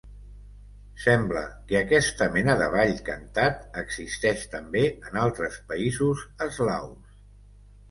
Sembla 1.01 1.43
que 1.71 1.77
aquesta 1.79 2.27
mena 2.37 2.55
de 2.61 2.71
ball 2.77 2.95
cantat 3.11 3.79
existeix 3.83 4.49
també 4.55 4.83
en 4.97 5.23
altres 5.27 5.63
països 5.71 6.27
eslaus. 6.49 7.25